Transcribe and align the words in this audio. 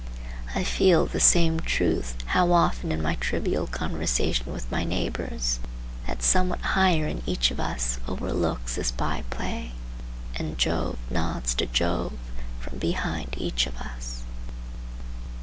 I 0.55 0.63
feel 0.63 1.05
the 1.05 1.19
same 1.19 1.59
truth 1.59 2.15
how 2.25 2.51
often 2.53 2.91
in 2.91 3.03
my 3.03 3.13
trivial 3.17 3.67
conversation 3.67 4.51
with 4.51 4.71
my 4.71 4.83
neighbors, 4.83 5.59
that 6.07 6.23
somewhat 6.23 6.59
higher 6.73 7.05
in 7.05 7.21
each 7.27 7.51
of 7.51 7.59
us 7.59 7.99
overlooks 8.07 8.77
this 8.77 8.89
by 8.89 9.23
play, 9.29 9.73
and 10.35 10.57
Jove 10.57 10.97
nods 11.11 11.53
to 11.53 11.67
Jove 11.67 12.13
from 12.59 12.79
behind 12.79 13.35
each 13.37 13.67
of 13.67 13.77
us. 13.79 14.23